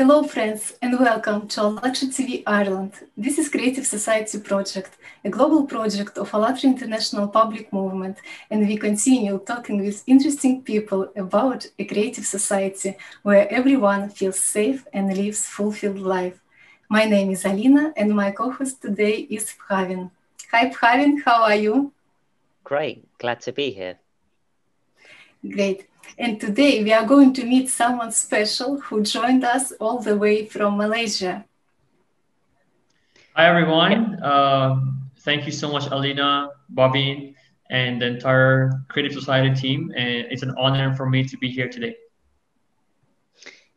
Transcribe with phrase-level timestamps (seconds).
[0.00, 2.94] Hello, friends, and welcome to ALLATRA TV Ireland.
[3.18, 4.96] This is Creative Society Project,
[5.26, 8.16] a global project of ALLATRA International Public Movement,
[8.50, 14.86] and we continue talking with interesting people about a creative society where everyone feels safe
[14.94, 16.40] and lives fulfilled life.
[16.88, 20.10] My name is Alina, and my co-host today is Bhavin.
[20.50, 21.92] Hi, Bhavin, how are you?
[22.64, 23.98] Great, glad to be here.
[25.46, 25.89] Great.
[26.18, 30.44] And today we are going to meet someone special who joined us all the way
[30.46, 31.44] from Malaysia.
[33.34, 34.22] Hi, everyone.
[34.22, 34.80] Uh,
[35.20, 37.36] thank you so much, Alina, Bobby,
[37.70, 39.92] and the entire Creative Society team.
[39.96, 41.96] And it's an honor for me to be here today.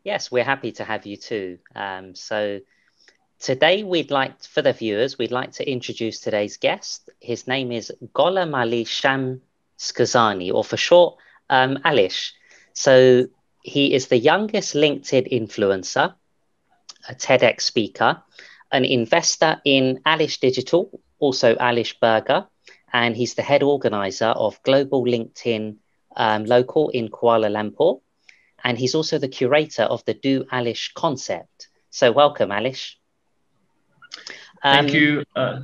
[0.03, 1.59] Yes, we're happy to have you too.
[1.75, 2.59] Um, so
[3.39, 7.09] today we'd like, for the viewers, we'd like to introduce today's guest.
[7.21, 9.41] His name is Gholam Ali Sham
[9.77, 11.17] Skazani, or for short,
[11.53, 12.31] um, Alish.
[12.73, 13.27] So
[13.61, 16.15] he is the youngest LinkedIn influencer,
[17.07, 18.21] a TEDx speaker,
[18.71, 22.47] an investor in Alish Digital, also Alish Burger,
[22.91, 25.77] and he's the head organizer of Global LinkedIn
[26.15, 28.01] um, Local in Kuala Lumpur.
[28.63, 31.67] And he's also the curator of the Do Alish concept.
[31.89, 32.95] So welcome, Alish.
[34.63, 35.23] Um, Thank you.
[35.35, 35.61] Uh,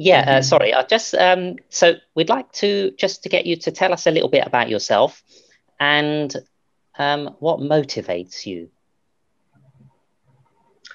[0.00, 0.72] yeah, uh, sorry.
[0.72, 4.10] I just um, so we'd like to just to get you to tell us a
[4.10, 5.22] little bit about yourself
[5.78, 6.34] and
[6.98, 8.70] um, what motivates you.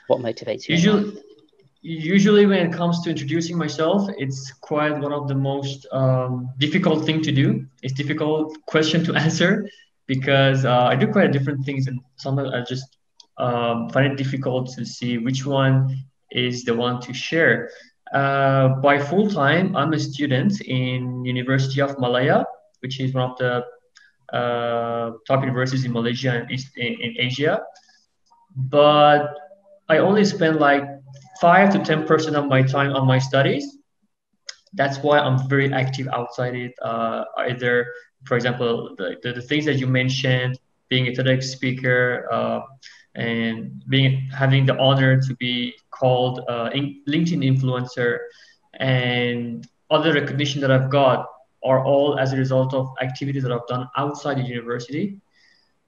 [0.08, 0.74] What motivates you?
[0.74, 1.22] Usually,
[1.84, 7.06] usually when it comes to introducing myself, it's quite one of the most um, difficult
[7.06, 7.68] thing to do.
[7.84, 9.70] It's difficult question to answer
[10.08, 12.98] because uh, I do quite different things, and sometimes I just
[13.38, 17.70] um, find it difficult to see which one is the one to share.
[18.16, 22.46] Uh, by full time, I'm a student in University of Malaya,
[22.80, 23.66] which is one of the
[24.32, 27.62] uh, top universities in Malaysia and East, in, in, Asia.
[28.56, 29.36] But
[29.90, 30.84] I only spend like
[31.42, 33.80] five to ten percent of my time on my studies.
[34.76, 36.72] That's why I'm very active outside it.
[36.82, 37.86] Uh, either,
[38.24, 42.62] for example, the, the, the, things that you mentioned, being a TEDx speaker, uh,
[43.16, 46.70] and being having the honor to be called uh,
[47.08, 48.20] LinkedIn influencer
[48.80, 51.28] and other recognition that I've got
[51.64, 55.20] are all as a result of activities that I've done outside the university.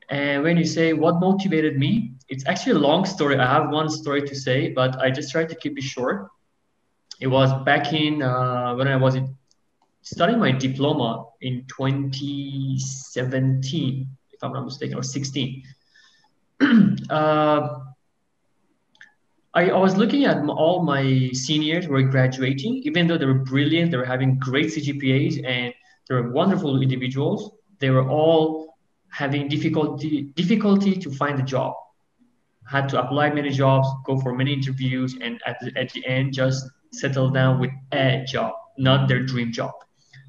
[0.10, 3.38] And when you say what motivated me, it's actually a long story.
[3.38, 6.30] I have one story to say, but I just tried to keep it short.
[7.20, 9.36] It was back in uh, when I was in,
[10.02, 15.64] studying my diploma in 2017, if I'm not mistaken, or 16.
[17.10, 17.80] uh,
[19.58, 23.44] I, I, was looking at all my seniors who were graduating, even though they were
[23.54, 25.74] brilliant, they were having great CGPAs, and
[26.08, 27.50] they were wonderful individuals.
[27.80, 28.78] They were all
[29.10, 31.74] having difficulty difficulty to find a job.
[32.68, 36.34] Had to apply many jobs, go for many interviews, and at the, at the end,
[36.34, 39.74] just settle down with a job, not their dream job.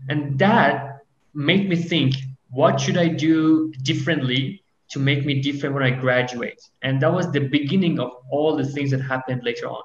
[0.08, 1.00] And that
[1.34, 2.14] made me think,
[2.50, 6.60] what should I do differently to make me different when I graduate.
[6.82, 9.82] And that was the beginning of all the things that happened later on.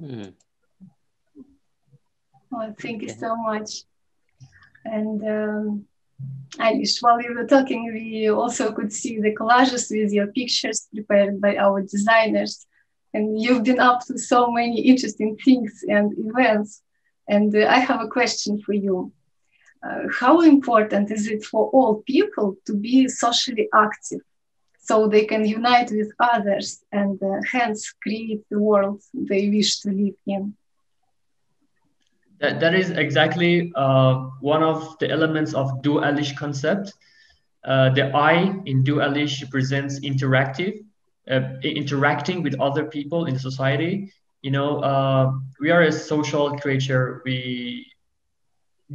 [0.00, 0.22] Hmm.
[2.50, 3.82] Well, thank you so much.
[4.84, 5.86] And um,
[6.58, 11.40] Alish, while you were talking, we also could see the collages with your pictures prepared
[11.40, 12.66] by our designers.
[13.12, 16.82] And you've been up to so many interesting things and events.
[17.28, 19.12] And uh, I have a question for you
[20.20, 24.20] how important is it for all people to be socially active
[24.78, 29.90] so they can unite with others and uh, hence create the world they wish to
[29.90, 30.54] live in?
[32.40, 36.92] That, that is exactly uh, one of the elements of dualish concept.
[37.64, 40.84] Uh, the I in Do Alish represents interactive,
[41.28, 44.12] uh, interacting with other people in society.
[44.42, 47.22] You know, uh, we are a social creature.
[47.24, 47.90] We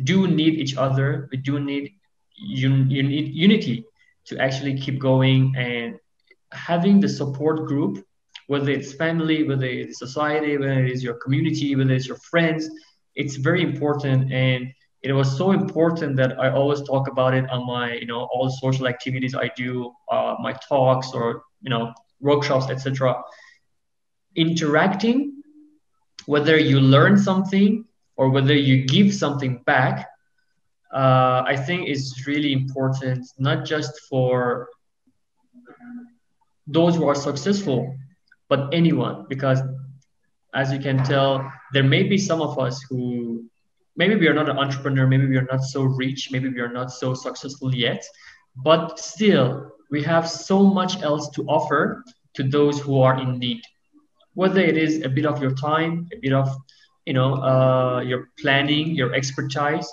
[0.04, 1.28] do need each other.
[1.32, 1.94] We do need
[2.40, 3.12] un- un-
[3.48, 3.86] unity
[4.26, 6.00] to actually keep going and
[6.52, 8.06] having the support group,
[8.48, 12.70] whether it's family, whether it's society, whether it is your community, whether it's your friends,
[13.16, 14.32] it's very important.
[14.32, 14.74] And
[15.04, 18.50] it was so important that I always talk about it on my, you know, all
[18.50, 23.22] social activities I do, uh, my talks or, you know, workshops, etc.
[24.36, 25.42] Interacting,
[26.28, 27.86] whether you learn something
[28.22, 30.08] or whether you give something back,
[30.94, 34.70] uh, I think is really important, not just for
[36.68, 37.98] those who are successful,
[38.48, 39.60] but anyone, because
[40.54, 43.44] as you can tell, there may be some of us who
[43.96, 46.72] maybe we are not an entrepreneur, maybe we are not so rich, maybe we are
[46.72, 48.06] not so successful yet,
[48.58, 52.04] but still we have so much else to offer
[52.36, 53.64] to those who are in need.
[54.36, 56.56] Whether it is a bit of your time, a bit of
[57.06, 59.92] you know uh, your planning, your expertise,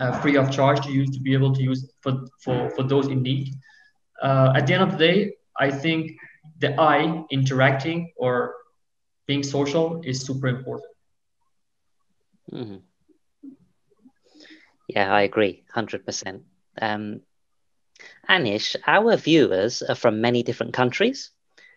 [0.00, 3.08] uh, free of charge to use to be able to use for for, for those
[3.08, 3.54] in need.
[4.22, 6.12] Uh, at the end of the day, I think
[6.58, 8.54] the I interacting or
[9.26, 10.90] being social is super important.
[12.52, 12.76] Mm-hmm.
[14.88, 16.42] Yeah, I agree, hundred um, percent.
[18.28, 21.30] Alish, our viewers are from many different countries,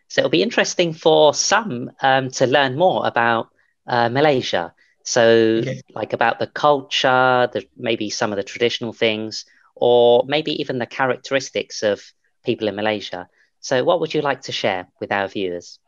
[0.08, 3.50] so it'll be interesting for some um, to learn more about
[3.92, 4.74] uh, Malaysia.
[5.04, 5.82] So, okay.
[5.94, 9.46] like about the culture, the maybe some of the traditional things,
[9.76, 12.02] or maybe even the characteristics of
[12.46, 13.28] people in Malaysia.
[13.60, 15.80] So, what would you like to share with our viewers?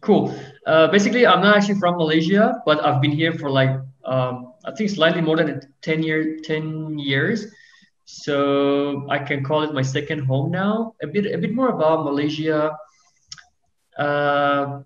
[0.00, 0.36] Cool.
[0.66, 3.70] Uh, basically, I'm not actually from Malaysia, but I've been here for like
[4.04, 7.46] um, I think slightly more than 10 year 10 years.
[8.04, 10.94] So I can call it my second home now.
[11.02, 12.76] A bit a bit more about Malaysia.
[13.96, 14.84] Uh,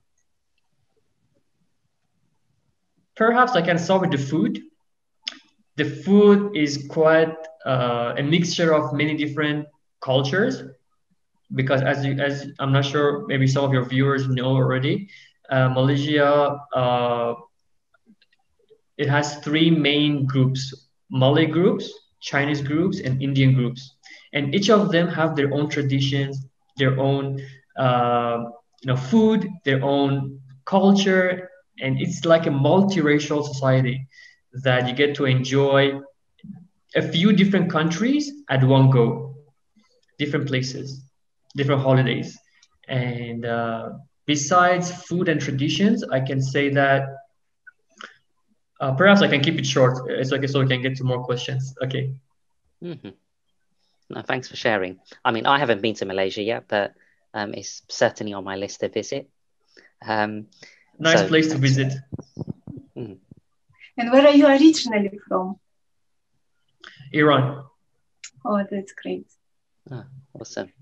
[3.19, 4.62] perhaps I can start with the food.
[5.76, 7.35] The food is quite
[7.67, 9.67] uh, a mixture of many different
[10.00, 10.62] cultures
[11.55, 15.09] because as you as I'm not sure maybe some of your viewers know already,
[15.50, 17.35] uh, Malaysia uh,
[18.97, 23.97] it has three main groups: Malay groups, Chinese groups, and Indian groups,
[24.32, 27.41] and each of them have their own traditions, their own
[27.76, 28.44] uh,
[28.82, 31.49] you know food, their own culture,
[31.80, 34.06] and it's like a multiracial society
[34.64, 36.00] that you get to enjoy
[36.94, 39.36] a few different countries at one go,
[40.19, 41.08] different places
[41.56, 42.38] different holidays.
[42.88, 43.90] And uh,
[44.25, 47.02] besides food and traditions, I can say that
[48.80, 50.08] uh, perhaps I can keep it short.
[50.08, 51.75] It's okay, so we can get to more questions.
[51.82, 52.14] Okay.
[52.82, 53.10] Mm-hmm.
[54.10, 55.00] No, thanks for sharing.
[55.25, 56.94] I mean, I haven't been to Malaysia yet, but
[57.34, 59.28] um, it's certainly on my list to visit.
[60.00, 60.46] Um,
[60.99, 61.93] nice so, place to visit.
[62.97, 63.19] Mm.
[63.97, 65.56] And where are you originally from?
[67.12, 67.65] Iran.
[68.45, 69.27] Oh, that's great.
[69.91, 70.05] Oh,
[70.39, 70.73] awesome.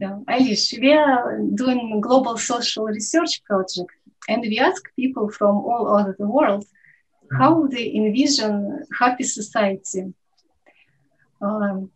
[0.00, 0.18] Yeah.
[0.28, 3.92] Alish, we are doing global social research project,
[4.28, 6.64] and we ask people from all over the world
[7.38, 10.12] how they envision happy society.
[11.40, 11.90] Um,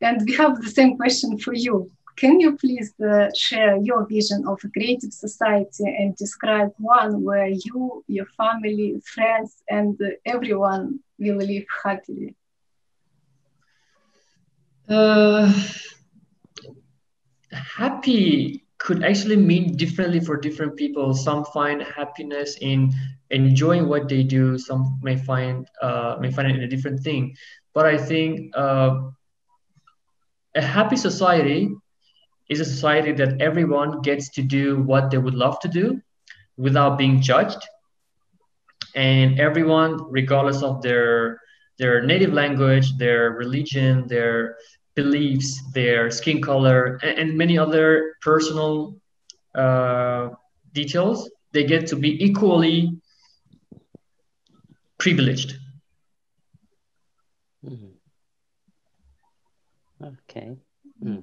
[0.00, 1.90] and we have the same question for you.
[2.16, 7.48] Can you please uh, share your vision of a creative society and describe one where
[7.48, 12.34] you, your family, friends, and uh, everyone will live happily?
[14.88, 15.52] Uh,
[17.52, 21.14] happy could actually mean differently for different people.
[21.14, 22.92] Some find happiness in
[23.30, 24.58] enjoying what they do.
[24.58, 27.36] Some may find uh, may find it in a different thing.
[27.72, 29.00] But I think uh,
[30.54, 31.70] a happy society
[32.50, 36.00] is a society that everyone gets to do what they would love to do
[36.56, 37.62] without being judged,
[38.94, 41.40] and everyone, regardless of their
[41.78, 44.56] their native language, their religion, their
[44.94, 49.00] beliefs, their skin color, and, and many other personal
[49.54, 50.28] uh,
[50.72, 53.00] details, they get to be equally
[54.98, 55.56] privileged.
[57.64, 57.92] Mm.
[60.02, 60.56] Okay.
[61.02, 61.22] Mm.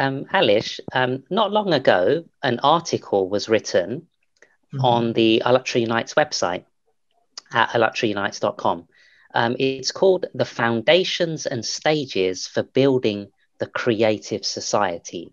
[0.00, 4.06] Um, Alish, um, not long ago, an article was written
[4.72, 4.84] mm-hmm.
[4.84, 6.64] on the ALLATRA Unites website
[7.52, 8.88] at allatraunites.com
[9.34, 13.28] um, it's called The Foundations and Stages for Building
[13.58, 15.32] the Creative Society.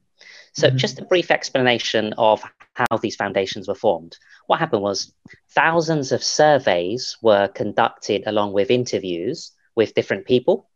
[0.53, 0.77] So, mm-hmm.
[0.77, 2.43] just a brief explanation of
[2.73, 4.17] how these foundations were formed.
[4.47, 5.13] What happened was
[5.51, 10.69] thousands of surveys were conducted along with interviews with different people.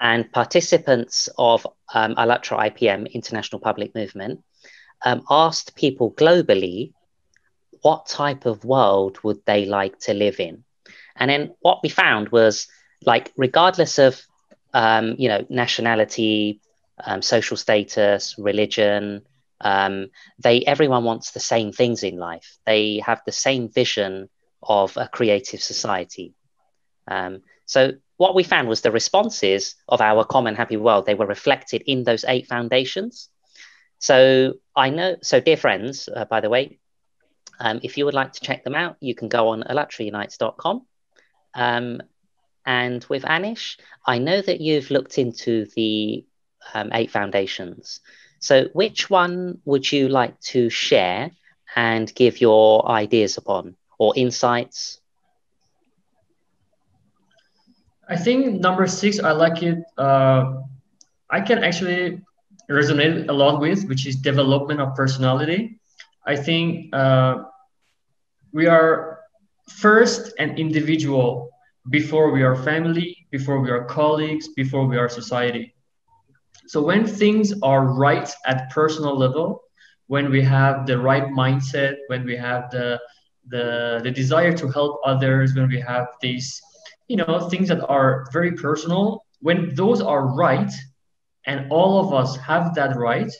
[0.00, 4.42] And participants of um, ALLATRA IPM, International Public Movement,
[5.04, 6.92] um, asked people globally
[7.82, 10.64] what type of world would they like to live in.
[11.16, 12.66] And then what we found was
[13.04, 14.20] like, regardless of,
[14.72, 16.60] um, you know, nationality,
[17.04, 19.22] um, social status, religion,
[19.60, 20.08] um,
[20.38, 22.58] they everyone wants the same things in life.
[22.66, 24.28] They have the same vision
[24.62, 26.34] of a creative society.
[27.06, 31.26] Um, so what we found was the responses of our common happy world they were
[31.26, 33.28] reflected in those eight foundations.
[33.98, 35.16] So I know.
[35.22, 36.78] So dear friends, uh, by the way,
[37.60, 40.86] um, if you would like to check them out, you can go on allatraunites.com
[41.54, 42.02] um,
[42.66, 46.24] and with Alish, I know that you've looked into the
[46.72, 48.00] um, eight foundations.
[48.40, 51.30] So, which one would you like to share
[51.76, 55.00] and give your ideas upon or insights?
[58.08, 59.78] I think number six, I like it.
[59.96, 60.62] Uh,
[61.30, 62.20] I can actually
[62.70, 65.78] resonate a lot with, which is development of personality.
[66.26, 67.44] I think uh,
[68.52, 69.20] we are
[69.68, 71.50] first an individual
[71.90, 75.74] before we are family, before we are colleagues, before we are society.
[76.66, 79.62] So when things are right at personal level,
[80.06, 83.00] when we have the right mindset, when we have the
[83.48, 86.62] the, the desire to help others, when we have these,
[87.08, 90.72] you know, things that are very personal, when those are right,
[91.46, 93.30] and all of us have that right,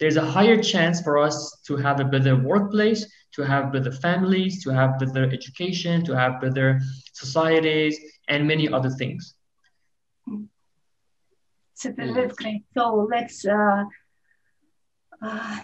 [0.00, 4.62] there's a higher chance for us to have a better workplace, to have better families,
[4.64, 6.80] to have better education, to have better
[7.12, 9.34] societies, and many other things.
[10.28, 10.48] Mm.
[12.14, 12.64] that's great.
[12.74, 13.84] So let's uh,
[15.22, 15.60] uh,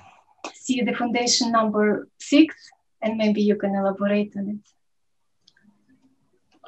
[0.55, 2.55] see the foundation number six,
[3.03, 4.78] and maybe you can elaborate on it.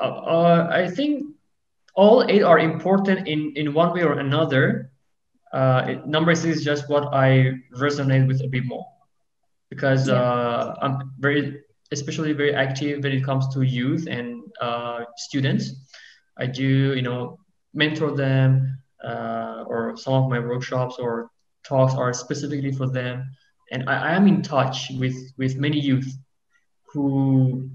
[0.00, 1.26] Uh, I think
[1.95, 4.90] all eight are important in, in one way or another
[5.52, 8.87] uh, it, number six is just what I resonate with a bit more
[9.69, 10.14] because yeah.
[10.14, 15.73] uh, I'm very, especially very active when it comes to youth and uh, students.
[16.37, 17.38] I do, you know,
[17.75, 21.30] mentor them, uh, or some of my workshops or
[21.64, 23.30] talks are specifically for them,
[23.73, 26.12] and I, I am in touch with with many youth
[26.92, 27.71] who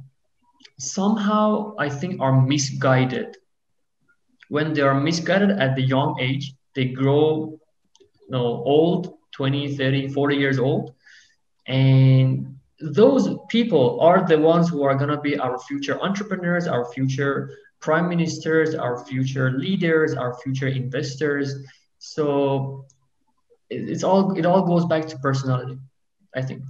[0.78, 3.38] somehow I think are misguided.
[4.50, 7.60] When they are misguided at the young age, they grow
[8.02, 10.94] you know, old, 20, 30, 40 years old.
[11.68, 16.86] And those people are the ones who are going to be our future entrepreneurs, our
[16.92, 21.56] future prime ministers, our future leaders, our future investors.
[22.00, 22.86] So
[23.70, 25.78] it's all it all goes back to personality,
[26.36, 26.62] I think.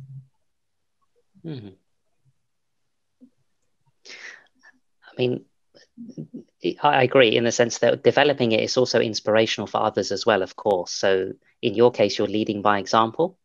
[1.46, 1.70] Mm-hmm.
[4.08, 5.46] I mean,
[6.82, 10.42] I agree in the sense that developing it is also inspirational for others as well,
[10.42, 10.92] of course.
[10.92, 13.38] So in your case, you're leading by example,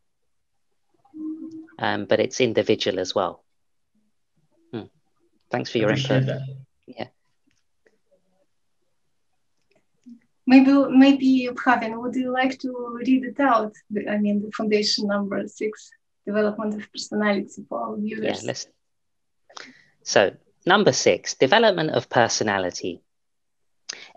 [1.78, 3.44] um, but it's individual as well.
[4.72, 4.84] Hmm.
[5.50, 6.26] Thanks for your input.
[6.26, 6.42] That.
[6.86, 7.08] Yeah.
[10.46, 13.72] Maybe, maybe Bhavin, would you like to read it out?
[14.08, 15.90] I mean, the foundation number six,
[16.26, 18.42] development of personality for our viewers.
[18.42, 18.66] Yeah, let's.
[20.02, 20.32] So
[20.66, 23.02] Number six, development of personality.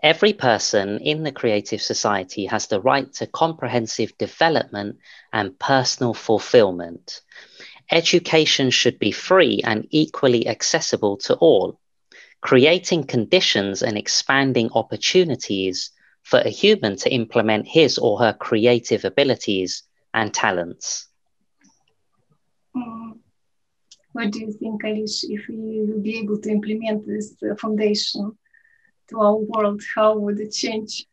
[0.02, 4.98] Every person in the creative society has the right to comprehensive development
[5.32, 7.22] and personal fulfillment.
[7.90, 11.80] Education should be free and equally accessible to all,
[12.40, 15.90] creating conditions and expanding opportunities
[16.22, 19.82] for a human to implement his or her creative abilities
[20.12, 21.08] and talents.
[22.76, 23.23] Mm.
[24.14, 28.38] What do you think, Alish, if we will be able to implement this uh, foundation
[29.08, 31.04] to our world, how would it change?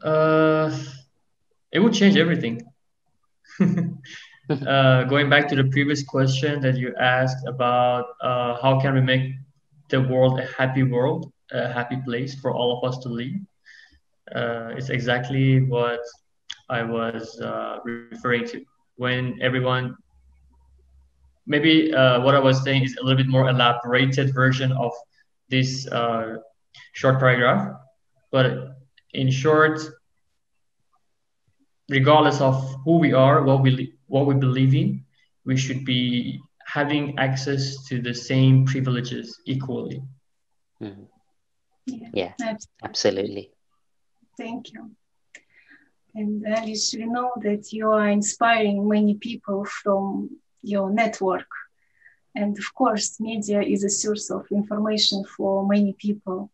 [0.00, 0.70] Uh,
[1.72, 2.62] it would change everything.
[3.60, 9.00] uh, going back to the previous question that you asked about uh, how can we
[9.00, 9.32] make
[9.88, 13.34] the world a happy world, a happy place for all of us to live.
[14.32, 15.98] Uh, it's exactly what
[16.68, 18.64] I was uh, referring to
[18.94, 19.96] when everyone
[21.50, 24.92] maybe uh, what I was saying is a little bit more elaborated version of
[25.48, 26.36] this uh,
[26.92, 27.76] short paragraph.
[28.30, 28.46] But
[29.12, 29.80] in short,
[31.88, 32.54] regardless of
[32.84, 35.04] who we are, what we what we believe in,
[35.44, 40.00] we should be having access to the same privileges equally.
[40.80, 41.06] Mm-hmm.
[41.86, 43.50] Yeah, yeah absolutely.
[44.38, 44.82] Thank you.
[46.14, 50.30] And Alish, we know that you are inspiring many people from
[50.62, 51.48] your network.
[52.34, 56.50] And of course, media is a source of information for many people.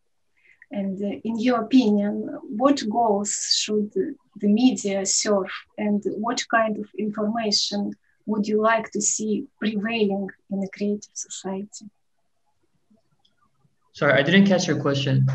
[0.71, 6.87] And uh, in your opinion, what goals should the media serve and what kind of
[6.99, 7.93] information
[8.27, 11.87] would you like to see prevailing in a creative society?
[13.93, 15.27] Sorry, I didn't catch your question.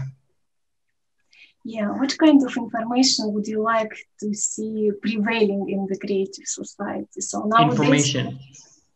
[1.64, 7.22] Yeah, what kind of information would you like to see prevailing in the creative society?
[7.22, 8.40] So nowadays, information.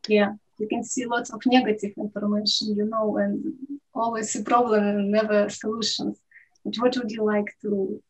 [0.07, 3.53] Yeah, you can see lots of negative information, you know, and
[3.93, 6.19] always a problem and never solutions.
[6.63, 8.01] But what would you like to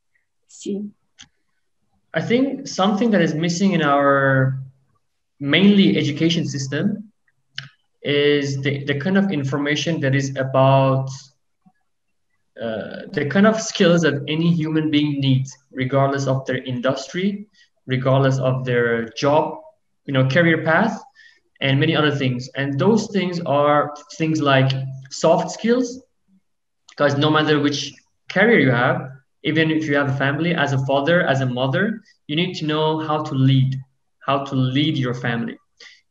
[0.47, 0.89] see?
[2.13, 4.57] I think something that is missing in our
[5.39, 7.11] mainly education system
[8.01, 11.09] is the, the kind of information that is about
[12.61, 17.47] uh, the kind of skills that any human being needs, regardless of their industry,
[17.85, 19.57] regardless of their job,
[20.05, 21.01] you know, career path,
[21.61, 22.49] and many other things.
[22.55, 24.71] And those things are things like
[25.09, 26.01] soft skills,
[26.89, 27.93] because no matter which
[28.29, 29.09] career you have,
[29.43, 32.65] even if you have a family, as a father, as a mother, you need to
[32.65, 33.75] know how to lead,
[34.25, 35.57] how to lead your family.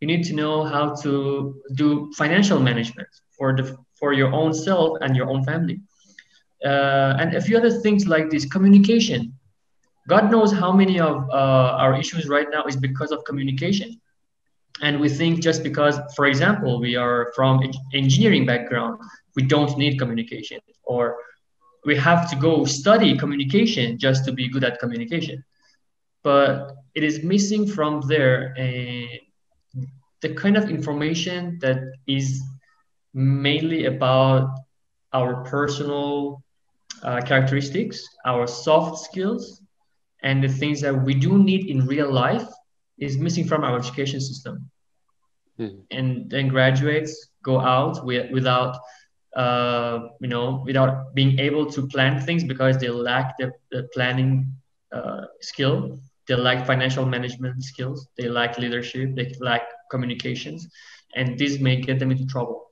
[0.01, 4.99] You need to know how to do financial management for the for your own self
[5.01, 5.81] and your own family.
[6.65, 9.33] Uh, and a few other things like this communication.
[10.09, 14.01] God knows how many of uh, our issues right now is because of communication.
[14.83, 19.01] And we think just because, for example, we are from engineering background,
[19.37, 21.17] we don't need communication, or
[21.85, 25.45] we have to go study communication just to be good at communication.
[26.23, 29.21] But it is missing from there a,
[30.23, 32.43] the kind of information that is
[33.13, 34.51] mainly about
[35.13, 36.44] our personal
[37.05, 39.63] uh, characteristics, our soft skills,
[40.23, 42.49] and the things that we do need in real life
[42.99, 44.71] is missing from our education system.
[45.59, 45.83] Mm.
[45.91, 48.79] And then graduates go out with, without,
[49.37, 54.57] uh, you know, without being able to plan things because they lack the, the planning
[54.93, 55.99] uh, skill.
[56.27, 58.09] They lack financial management skills.
[58.17, 59.15] They lack leadership.
[59.15, 60.67] They lack communications,
[61.15, 62.71] and this may get them into trouble.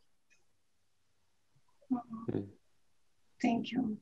[3.43, 3.99] Thank you.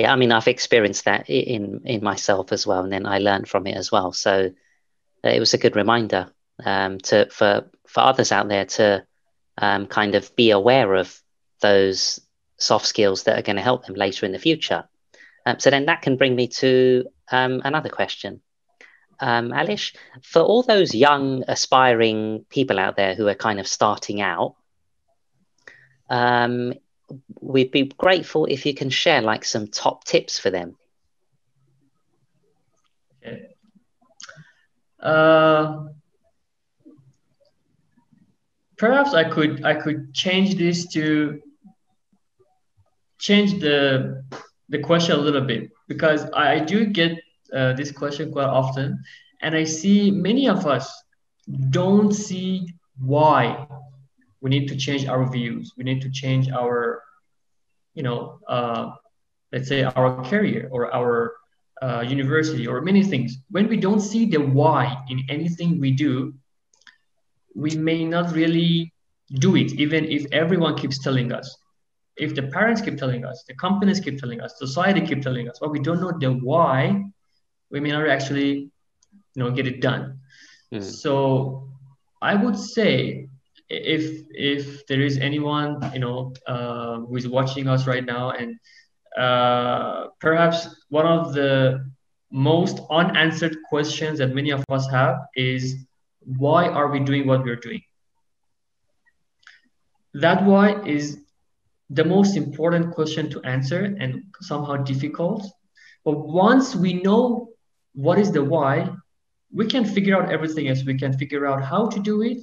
[0.00, 3.48] Yeah, I mean, I've experienced that in in myself as well, and then I learned
[3.48, 4.12] from it as well.
[4.12, 4.50] So
[5.24, 6.32] uh, it was a good reminder
[6.64, 9.04] um, to for for others out there to
[9.58, 11.20] um, kind of be aware of
[11.60, 12.18] those
[12.56, 14.88] soft skills that are going to help them later in the future.
[15.44, 18.40] Um, so then that can bring me to um, another question.
[19.18, 24.22] Um, Alish, for all those young aspiring people out there who are kind of starting
[24.22, 24.54] out,
[26.08, 26.72] um,
[27.40, 30.76] we'd be grateful if you can share like some top tips for them.
[35.00, 35.86] Uh,
[38.76, 41.40] perhaps I could I could change this to
[43.18, 44.24] change the
[44.68, 47.18] the question a little bit because I do get
[47.52, 49.02] uh, this question quite often,
[49.40, 50.92] and I see many of us
[51.70, 53.66] don't see why
[54.42, 57.02] we need to change our views we need to change our
[57.94, 58.92] you know uh,
[59.52, 61.34] let's say our career or our
[61.82, 63.38] uh, university or many things.
[63.50, 66.34] When we don't see the why in anything we do
[67.54, 68.92] we may not really
[69.40, 71.56] do it even if everyone keeps telling us.
[72.16, 75.58] If the parents keep telling us the companies keep telling us society keep telling us
[75.58, 77.02] but we don't know the why
[77.70, 78.70] we may not actually
[79.34, 80.18] you know get it done.
[80.72, 80.82] Mm.
[80.84, 81.68] so
[82.22, 83.29] i would say
[83.70, 88.58] if if there is anyone you know uh, who is watching us right now and
[89.16, 91.84] uh, perhaps one of the
[92.30, 95.76] most unanswered questions that many of us have is
[96.20, 97.82] why are we doing what we're doing?
[100.14, 101.18] That why is
[101.88, 105.44] the most important question to answer and somehow difficult.
[106.04, 107.48] But once we know
[107.94, 108.88] what is the why
[109.52, 110.84] we can figure out everything else.
[110.84, 112.38] We can figure out how to do it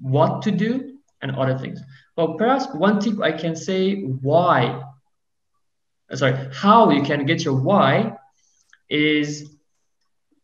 [0.00, 1.80] what to do and other things.
[2.16, 4.82] But perhaps one tip I can say why,
[6.14, 8.14] sorry, how you can get your why
[8.88, 9.56] is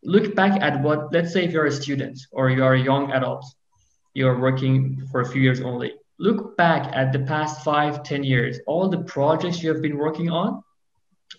[0.03, 3.13] look back at what, let's say if you're a student or you are a young
[3.13, 3.45] adult,
[4.15, 5.95] you're working for a few years only.
[6.19, 10.31] Look back at the past five, ten years, all the projects you have been working
[10.31, 10.63] on,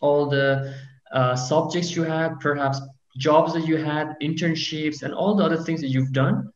[0.02, 0.76] all the
[1.12, 2.80] uh, subjects you had, perhaps
[3.18, 6.52] jobs that you had, internships, and all the other things that you've done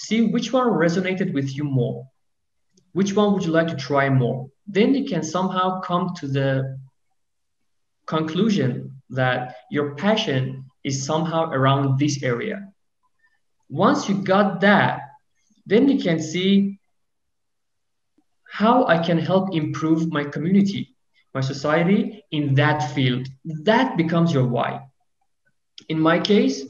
[0.00, 2.08] see which one resonated with you more.
[2.92, 4.50] Which one would you like to try more?
[4.66, 6.78] Then you can somehow come to the
[8.06, 12.72] conclusion that your passion is somehow around this area.
[13.68, 15.00] Once you got that,
[15.66, 16.80] then you can see
[18.48, 20.96] how I can help improve my community,
[21.34, 23.28] my society in that field.
[23.44, 24.80] That becomes your why.
[25.88, 26.64] In my case,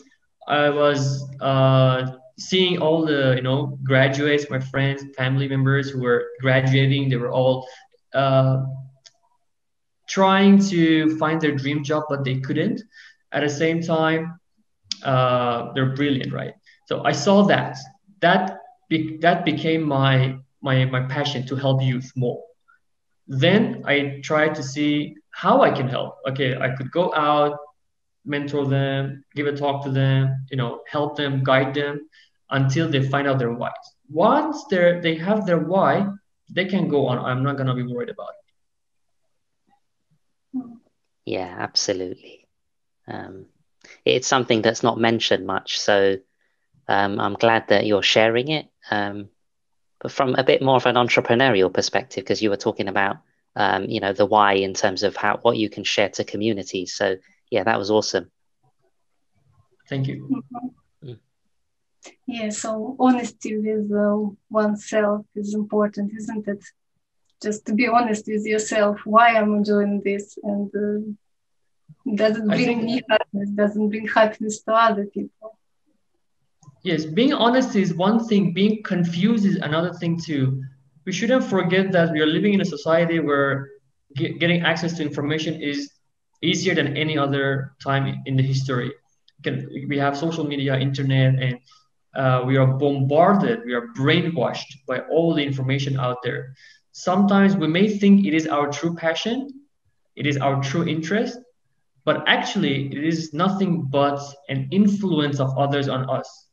[0.48, 6.24] I was uh, seeing all the you know graduates my friends family members who were
[6.40, 7.66] graduating they were all
[8.14, 8.64] uh,
[10.08, 12.82] trying to find their dream job but they couldn't.
[13.32, 14.40] At the same time
[15.04, 16.54] uh, they're brilliant right?
[16.86, 17.76] So i saw that.
[18.20, 22.42] That be- that became my my my passion to help youth more.
[23.28, 26.16] Then i tried to see how i can help.
[26.28, 27.56] Okay i could go out
[28.24, 32.08] mentor them give a talk to them you know help them guide them
[32.50, 33.70] until they find out their why.
[34.08, 36.06] Once they they have their why,
[36.50, 37.18] they can go on.
[37.18, 38.40] I'm not gonna be worried about it.
[41.24, 42.48] Yeah, absolutely.
[43.06, 43.46] Um,
[44.04, 46.18] it's something that's not mentioned much, so
[46.88, 48.66] um, I'm glad that you're sharing it.
[48.90, 49.28] Um,
[50.00, 53.18] but from a bit more of an entrepreneurial perspective, because you were talking about,
[53.54, 56.94] um, you know, the why in terms of how what you can share to communities.
[56.94, 57.16] So
[57.50, 58.30] yeah, that was awesome.
[59.88, 60.42] Thank you.
[60.52, 61.12] Mm-hmm.
[62.26, 66.64] Yeah, so honesty with uh, oneself is important, isn't it?
[67.42, 72.84] Just to be honest with yourself, why I'm I doing this, and uh, doesn't bring
[72.84, 75.58] me happiness, doesn't bring happiness to other people.
[76.82, 78.52] Yes, being honest is one thing.
[78.52, 80.62] Being confused is another thing too.
[81.04, 83.68] We shouldn't forget that we are living in a society where
[84.14, 85.90] get, getting access to information is
[86.42, 88.92] easier than any other time in the history.
[89.88, 91.58] We have social media, internet, and
[92.14, 96.54] uh, we are bombarded, we are brainwashed by all the information out there.
[96.92, 99.48] Sometimes we may think it is our true passion,
[100.16, 101.38] it is our true interest,
[102.04, 106.48] but actually it is nothing but an influence of others on us.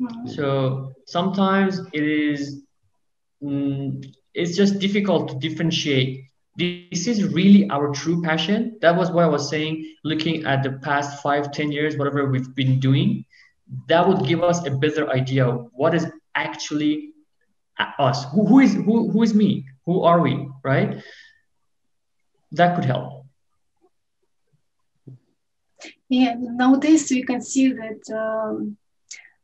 [0.00, 0.28] Mm-hmm.
[0.28, 2.62] So sometimes it is,
[3.42, 4.04] mm,
[4.34, 6.24] it's just difficult to differentiate
[6.56, 8.78] this is really our true passion.
[8.80, 12.54] That was what i was saying looking at the past five ten years whatever we've
[12.54, 13.24] been doing.
[13.88, 17.12] That would give us a better idea of what is actually
[17.98, 18.24] us.
[18.32, 19.66] Who, who is who, who is me?
[19.84, 21.02] Who are we right?
[22.52, 23.26] That could help.
[26.08, 28.78] Yeah nowadays we can see that um,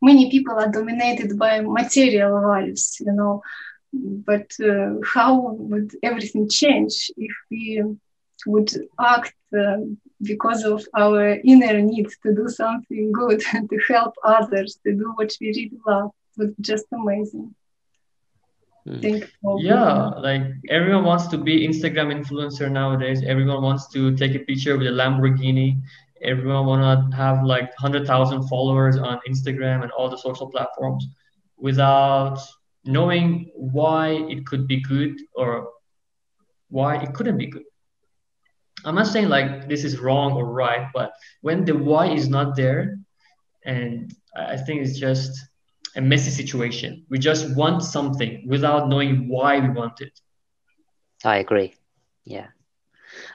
[0.00, 3.42] many people are dominated by material values you know
[3.92, 7.82] but uh, how would everything change if we
[8.46, 9.78] would act uh,
[10.22, 15.32] because of our inner need to do something good to help others to do what
[15.40, 16.10] we really love?
[16.36, 17.54] It was just amazing.
[18.84, 19.24] Mm.
[19.60, 23.22] yeah like everyone wants to be instagram influencer nowadays.
[23.24, 25.80] Everyone wants to take a picture with a lamborghini.
[26.20, 31.06] Everyone want to have like 100000 followers on instagram and all the social platforms
[31.58, 32.40] without
[32.84, 35.70] knowing why it could be good or
[36.68, 37.64] why it couldn't be good.
[38.84, 42.56] I'm not saying like this is wrong or right, but when the why is not
[42.56, 42.98] there,
[43.64, 45.38] and I think it's just
[45.94, 47.04] a messy situation.
[47.08, 50.18] We just want something without knowing why we want it.
[51.24, 51.74] I agree.
[52.24, 52.48] Yeah.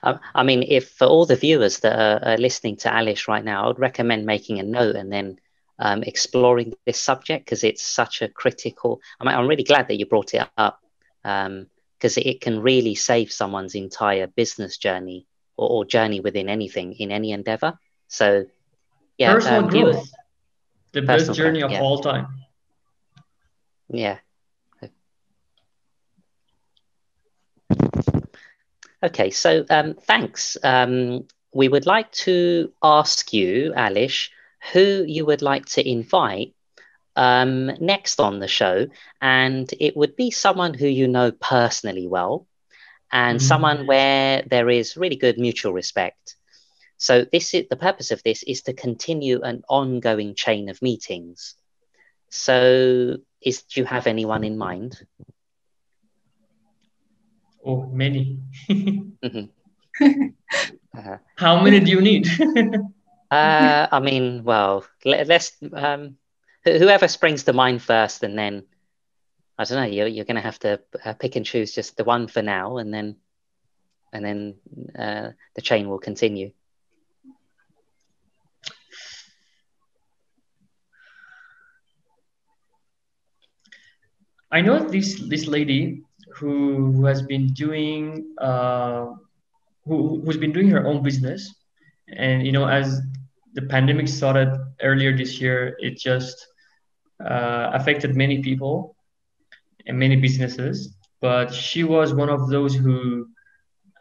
[0.04, 3.64] Um, I mean, if for all the viewers that are, listening to Alish right now,
[3.64, 5.40] I would recommend making a note and then
[5.80, 9.02] um, exploring this subject because it's such a critical.
[9.20, 10.82] I mean, I'm really glad that you brought it up
[11.24, 16.94] because um, it can really save someone's entire business journey or, or journey within anything
[16.94, 17.78] in any endeavor.
[18.08, 18.46] So,
[19.18, 20.12] yeah, personal um, growth,
[20.94, 21.82] the best journey growth, of yeah.
[21.82, 22.28] all time.
[23.90, 24.18] Yeah.
[29.04, 30.58] Okay, so um, thanks.
[30.63, 34.30] Um, we would like to ask you, Alish,
[34.74, 36.54] who you would like to invite
[37.16, 38.88] um, next on the show.
[39.22, 42.48] And it would be someone who you know personally well
[43.12, 43.48] and mm-hmm.
[43.48, 46.36] someone where there is really good mutual respect.
[46.98, 51.56] So this is the purpose of this is to continue an ongoing chain of meetings.
[52.30, 55.00] So is do you have anyone in mind?
[57.66, 58.40] Oh, many.
[58.70, 59.46] mm-hmm.
[60.98, 62.28] uh, How many do you need?
[63.30, 66.18] Uh, I mean, well, let, us um,
[66.63, 68.63] whoever springs to mind first, and then
[69.58, 69.90] I don't know.
[69.92, 72.78] You're you're going to have to uh, pick and choose just the one for now,
[72.78, 73.18] and then
[74.13, 74.56] and then
[74.98, 76.52] uh, the chain will continue.
[84.50, 86.04] I know this this lady
[86.36, 89.13] who, who has been doing uh,
[89.86, 91.54] who who's been doing her own business,
[92.08, 93.02] and you know as
[93.58, 94.50] the pandemic started
[94.84, 96.46] earlier this year, it just
[97.20, 98.96] uh, affected many people
[99.88, 100.96] and many businesses.
[101.22, 103.28] But she was one of those who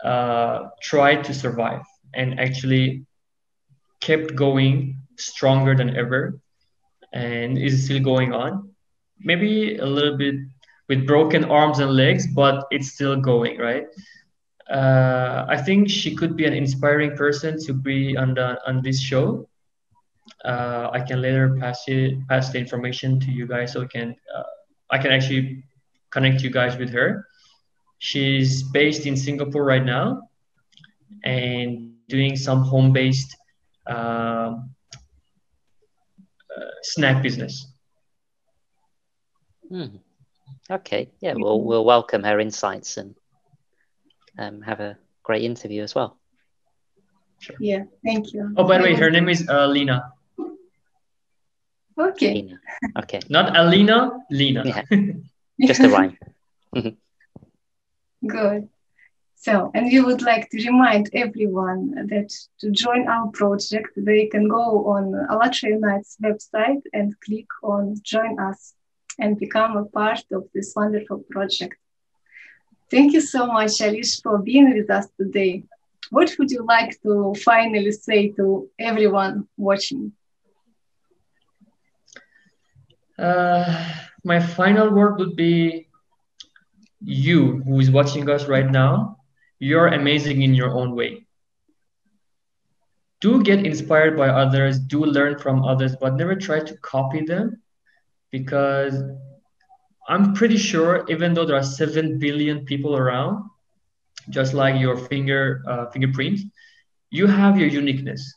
[0.04, 1.80] uh, tried to survive
[2.12, 3.06] and actually
[4.00, 6.38] kept going stronger than ever
[7.14, 8.74] and is still going on.
[9.18, 10.34] Maybe a little bit
[10.90, 13.86] with broken arms and legs, but it's still going, right?
[14.70, 19.00] Uh, I think she could be an inspiring person to be on the on this
[19.00, 19.48] show.
[20.44, 24.16] Uh, I can later pass it pass the information to you guys so I can
[24.34, 24.42] uh,
[24.90, 25.64] I can actually
[26.10, 27.26] connect you guys with her.
[27.98, 30.28] She's based in Singapore right now
[31.24, 33.36] and doing some home based
[33.86, 34.70] um,
[36.50, 37.72] uh, snack business.
[39.68, 39.96] Hmm.
[40.68, 43.14] Okay, yeah, we'll we'll welcome her insights and
[44.38, 46.18] um, have a great interview as well.
[47.38, 47.56] Sure.
[47.60, 48.52] Yeah, thank you.
[48.56, 50.12] Oh, by the way, her name is uh, Lina.
[51.98, 52.34] Okay.
[52.34, 52.60] Lena.
[52.98, 53.20] Okay.
[53.28, 54.62] Not Alina, Lena.
[54.64, 54.82] Yeah.
[55.66, 56.16] Just a rhyme.
[58.26, 58.68] Good.
[59.36, 64.48] So, and we would like to remind everyone that to join our project, they can
[64.48, 68.74] go on ALLATRA Unites website and click on Join Us
[69.18, 71.76] and become a part of this wonderful project.
[72.90, 75.64] Thank you so much, Alish, for being with us today.
[76.10, 80.12] What would you like to finally say to everyone watching?
[83.18, 83.64] Uh,
[84.24, 85.86] my final word would be
[87.00, 89.16] you who is watching us right now
[89.58, 91.24] you're amazing in your own way
[93.20, 97.60] do get inspired by others do learn from others but never try to copy them
[98.30, 98.94] because
[100.08, 103.44] i'm pretty sure even though there are 7 billion people around
[104.30, 106.40] just like your finger uh, fingerprint
[107.10, 108.34] you have your uniqueness.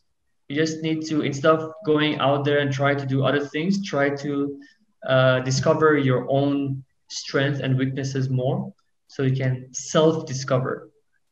[0.48, 3.86] You just need to instead of going out there and try to do other things
[3.86, 4.60] try to
[5.08, 8.74] uh, discover your own strengths and weaknesses more
[9.08, 10.90] so you can self discover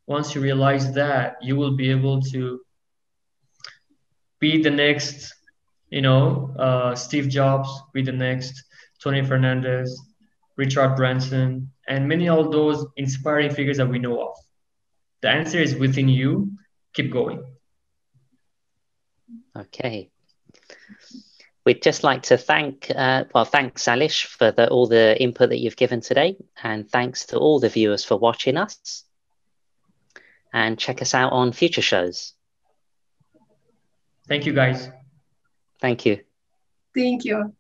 [0.08, 2.60] once you realize that you will be able to
[4.39, 5.34] be the next
[5.89, 8.63] you know uh, steve jobs be the next
[9.02, 9.89] tony fernandes
[10.58, 14.36] richard branson and many of those inspiring figures that we know of
[15.22, 16.52] the answer is within you
[16.93, 17.41] keep going
[19.58, 20.10] Okay.
[21.65, 25.58] We'd just like to thank, uh, well, thanks, Alish, for the, all the input that
[25.58, 26.38] you've given today.
[26.63, 29.04] And thanks to all the viewers for watching us.
[30.54, 32.34] And check us out on future shows.
[34.28, 34.89] thank you guys
[35.80, 36.22] Thank you.
[36.96, 37.54] Thank you.